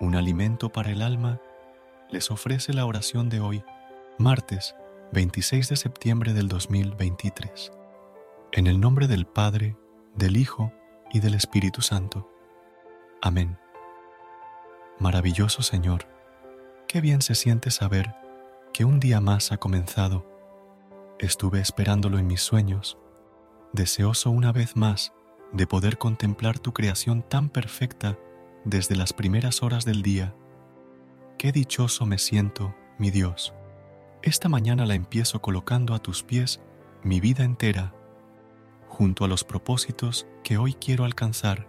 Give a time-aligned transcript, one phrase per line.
[0.00, 1.40] Un alimento para el alma,
[2.10, 3.64] les ofrece la oración de hoy,
[4.18, 4.76] martes
[5.12, 7.72] 26 de septiembre del 2023.
[8.52, 9.76] En el nombre del Padre,
[10.14, 10.72] del Hijo
[11.12, 12.30] y del Espíritu Santo.
[13.22, 13.58] Amén.
[14.98, 16.06] Maravilloso Señor,
[16.88, 18.14] qué bien se siente saber
[18.72, 20.26] que un día más ha comenzado.
[21.18, 22.98] Estuve esperándolo en mis sueños,
[23.72, 25.12] deseoso una vez más
[25.52, 28.18] de poder contemplar tu creación tan perfecta
[28.66, 30.34] desde las primeras horas del día.
[31.38, 33.54] Qué dichoso me siento, mi Dios.
[34.22, 36.60] Esta mañana la empiezo colocando a tus pies
[37.04, 37.94] mi vida entera,
[38.88, 41.68] junto a los propósitos que hoy quiero alcanzar.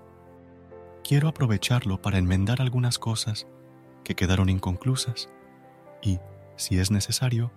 [1.03, 3.45] Quiero aprovecharlo para enmendar algunas cosas
[4.03, 5.30] que quedaron inconclusas
[6.02, 6.20] y,
[6.56, 7.52] si es necesario,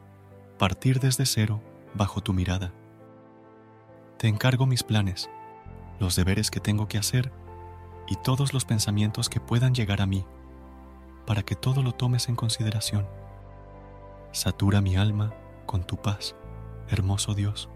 [0.58, 1.62] partir desde cero
[1.94, 2.74] bajo tu mirada.
[4.18, 5.30] Te encargo mis planes,
[5.98, 7.32] los deberes que tengo que hacer
[8.10, 10.26] y todos los pensamientos que puedan llegar a mí,
[11.26, 13.06] para que todo lo tomes en consideración.
[14.32, 15.32] Satura mi alma
[15.64, 16.34] con tu paz,
[16.88, 17.70] hermoso Dios.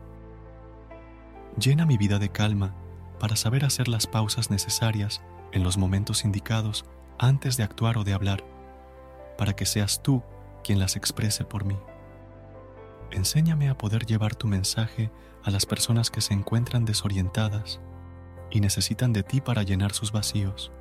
[1.56, 2.74] Llena mi vida de calma
[3.20, 5.22] para saber hacer las pausas necesarias
[5.52, 6.84] en los momentos indicados
[7.16, 8.44] antes de actuar o de hablar,
[9.38, 10.24] para que seas tú
[10.64, 11.78] quien las exprese por mí.
[13.12, 15.12] Enséñame a poder llevar tu mensaje
[15.44, 17.80] a las personas que se encuentran desorientadas
[18.50, 20.72] y necesitan de ti para llenar sus vacíos.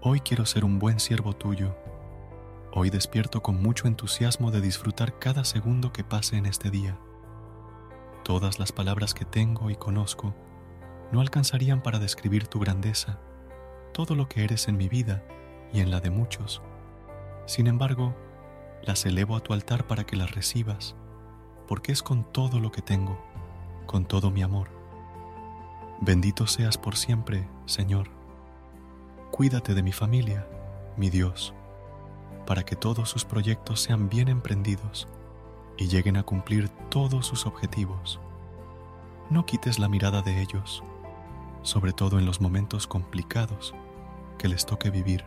[0.00, 1.76] Hoy quiero ser un buen siervo tuyo.
[2.72, 6.98] Hoy despierto con mucho entusiasmo de disfrutar cada segundo que pase en este día.
[8.22, 10.34] Todas las palabras que tengo y conozco
[11.12, 13.18] no alcanzarían para describir tu grandeza,
[13.92, 15.24] todo lo que eres en mi vida
[15.72, 16.62] y en la de muchos.
[17.46, 18.14] Sin embargo,
[18.82, 20.96] las elevo a tu altar para que las recibas,
[21.66, 23.18] porque es con todo lo que tengo,
[23.86, 24.75] con todo mi amor.
[26.00, 28.10] Bendito seas por siempre, Señor.
[29.30, 30.46] Cuídate de mi familia,
[30.96, 31.54] mi Dios,
[32.46, 35.08] para que todos sus proyectos sean bien emprendidos
[35.78, 38.20] y lleguen a cumplir todos sus objetivos.
[39.30, 40.84] No quites la mirada de ellos,
[41.62, 43.74] sobre todo en los momentos complicados
[44.38, 45.24] que les toque vivir.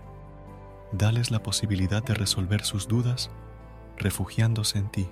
[0.92, 3.32] Dales la posibilidad de resolver sus dudas
[3.98, 5.10] refugiándose en ti.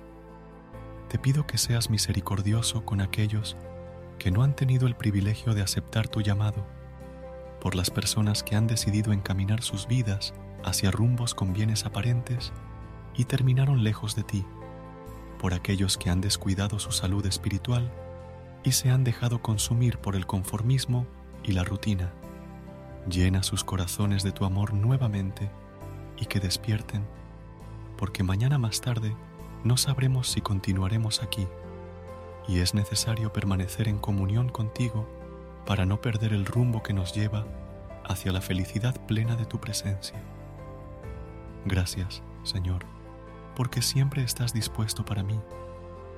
[1.08, 3.67] Te pido que seas misericordioso con aquellos que
[4.30, 6.66] no han tenido el privilegio de aceptar tu llamado,
[7.60, 10.34] por las personas que han decidido encaminar sus vidas
[10.64, 12.52] hacia rumbos con bienes aparentes
[13.16, 14.44] y terminaron lejos de ti,
[15.38, 17.90] por aquellos que han descuidado su salud espiritual
[18.64, 21.06] y se han dejado consumir por el conformismo
[21.44, 22.12] y la rutina.
[23.08, 25.50] Llena sus corazones de tu amor nuevamente
[26.18, 27.06] y que despierten,
[27.96, 29.16] porque mañana más tarde
[29.64, 31.46] no sabremos si continuaremos aquí
[32.48, 35.06] y es necesario permanecer en comunión contigo
[35.66, 37.46] para no perder el rumbo que nos lleva
[38.04, 40.18] hacia la felicidad plena de tu presencia.
[41.66, 42.86] Gracias, Señor,
[43.54, 45.38] porque siempre estás dispuesto para mí,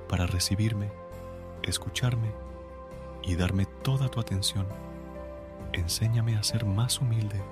[0.08, 0.92] para recibirme,
[1.64, 2.30] escucharme
[3.24, 4.66] y darme toda tu atención.
[5.72, 7.42] Enséñame a ser más humilde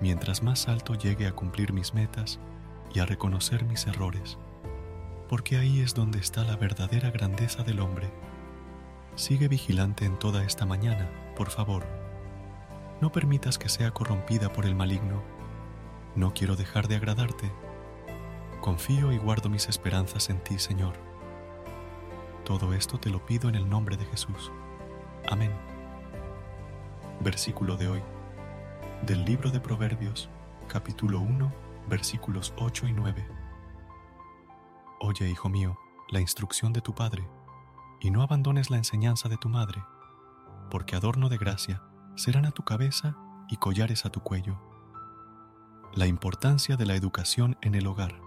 [0.00, 2.40] mientras más alto llegue a cumplir mis metas
[2.92, 4.38] y a reconocer mis errores
[5.28, 8.10] porque ahí es donde está la verdadera grandeza del hombre.
[9.14, 11.84] Sigue vigilante en toda esta mañana, por favor.
[13.00, 15.22] No permitas que sea corrompida por el maligno.
[16.16, 17.52] No quiero dejar de agradarte.
[18.60, 20.94] Confío y guardo mis esperanzas en ti, Señor.
[22.44, 24.50] Todo esto te lo pido en el nombre de Jesús.
[25.30, 25.52] Amén.
[27.20, 28.02] Versículo de hoy.
[29.02, 30.28] Del libro de Proverbios,
[30.66, 31.52] capítulo 1,
[31.88, 33.37] versículos 8 y 9.
[35.00, 35.78] Oye, hijo mío,
[36.08, 37.28] la instrucción de tu padre,
[38.00, 39.82] y no abandones la enseñanza de tu madre.
[40.70, 41.82] porque adorno de gracia
[42.16, 43.16] serán a tu cabeza
[43.48, 44.60] y collares a tu cuello.
[45.94, 48.20] La importancia de la educación en el hogar.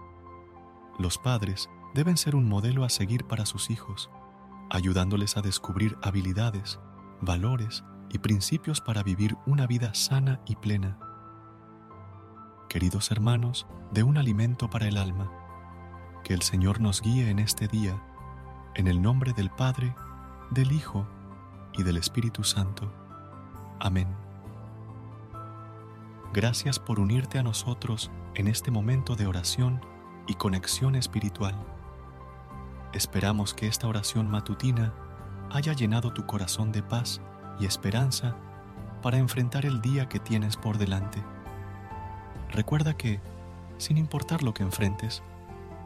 [0.98, 4.10] Los padres deben ser un modelo a seguir para sus hijos,
[4.70, 6.80] ayudándoles a descubrir habilidades,
[7.20, 10.98] valores y principios para vivir una vida sana y plena.
[12.68, 15.30] Queridos hermanos, de un alimento para el alma,
[16.22, 18.00] que el Señor nos guíe en este día,
[18.74, 19.94] en el nombre del Padre,
[20.50, 21.06] del Hijo
[21.72, 22.92] y del Espíritu Santo.
[23.80, 24.08] Amén.
[26.32, 29.80] Gracias por unirte a nosotros en este momento de oración
[30.26, 31.54] y conexión espiritual.
[32.94, 34.94] Esperamos que esta oración matutina
[35.50, 37.20] haya llenado tu corazón de paz
[37.58, 38.36] y esperanza
[39.02, 41.22] para enfrentar el día que tienes por delante.
[42.50, 43.20] Recuerda que,
[43.78, 45.22] sin importar lo que enfrentes,